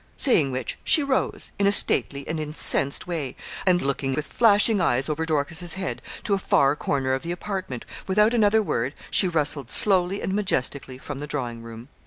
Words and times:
Saying 0.17 0.51
which, 0.51 0.79
she 0.83 1.03
rose, 1.03 1.51
in 1.59 1.67
a 1.67 1.71
stately 1.71 2.27
and 2.27 2.39
incensed 2.39 3.05
way, 3.05 3.35
and 3.67 3.83
looking 3.83 4.15
with 4.15 4.25
flashing 4.25 4.81
eyes 4.81 5.07
over 5.09 5.27
Dorcas's 5.27 5.75
head 5.75 6.01
to 6.23 6.33
a 6.33 6.39
far 6.39 6.75
corner 6.75 7.13
of 7.13 7.21
the 7.21 7.31
apartment, 7.31 7.85
without 8.07 8.33
another 8.33 8.63
word 8.63 8.95
she 9.11 9.27
rustled 9.27 9.69
slowly 9.69 10.19
and 10.19 10.33
majestically 10.33 10.97
from 10.97 11.19
the 11.19 11.27
drawing 11.27 11.61
room. 11.61 11.87